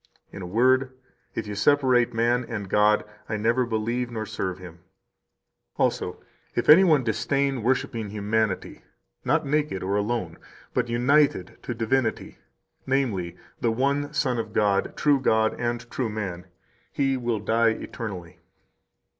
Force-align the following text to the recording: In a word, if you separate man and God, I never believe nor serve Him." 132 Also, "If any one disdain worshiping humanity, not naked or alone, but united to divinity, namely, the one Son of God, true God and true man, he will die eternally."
In 0.31 0.41
a 0.41 0.47
word, 0.47 0.97
if 1.35 1.45
you 1.45 1.53
separate 1.53 2.11
man 2.11 2.43
and 2.49 2.67
God, 2.67 3.05
I 3.29 3.37
never 3.37 3.67
believe 3.67 4.09
nor 4.09 4.25
serve 4.25 4.57
Him." 4.57 4.79
132 5.75 5.83
Also, 5.83 6.23
"If 6.55 6.67
any 6.69 6.83
one 6.83 7.03
disdain 7.03 7.61
worshiping 7.61 8.09
humanity, 8.09 8.81
not 9.23 9.45
naked 9.45 9.83
or 9.83 9.95
alone, 9.97 10.39
but 10.73 10.89
united 10.89 11.59
to 11.61 11.75
divinity, 11.75 12.39
namely, 12.87 13.37
the 13.59 13.71
one 13.71 14.11
Son 14.11 14.39
of 14.39 14.53
God, 14.53 14.97
true 14.97 15.19
God 15.21 15.53
and 15.59 15.87
true 15.91 16.09
man, 16.09 16.47
he 16.91 17.15
will 17.15 17.39
die 17.39 17.69
eternally." 17.69 18.39